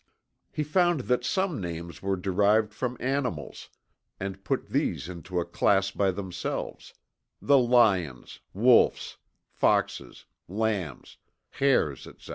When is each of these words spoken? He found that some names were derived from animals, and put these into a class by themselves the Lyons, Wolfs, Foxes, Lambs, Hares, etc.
He 0.51 0.63
found 0.63 1.01
that 1.01 1.23
some 1.23 1.61
names 1.61 2.01
were 2.01 2.15
derived 2.15 2.73
from 2.73 2.97
animals, 2.99 3.69
and 4.19 4.43
put 4.43 4.69
these 4.71 5.07
into 5.07 5.39
a 5.39 5.45
class 5.45 5.91
by 5.91 6.09
themselves 6.09 6.95
the 7.39 7.59
Lyons, 7.59 8.39
Wolfs, 8.51 9.17
Foxes, 9.51 10.25
Lambs, 10.47 11.17
Hares, 11.51 12.07
etc. 12.07 12.29